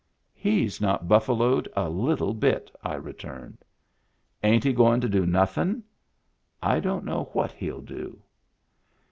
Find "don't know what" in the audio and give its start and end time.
6.79-7.51